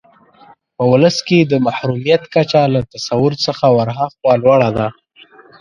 په 0.75 0.83
ولس 0.91 1.17
کې 1.27 1.39
د 1.41 1.53
محرومیت 1.65 2.23
کچه 2.33 2.61
له 2.73 2.81
تصور 2.93 3.31
څخه 3.45 3.65
ورهاخوا 3.77 4.33
لوړه 4.43 4.69
ده. 4.77 4.87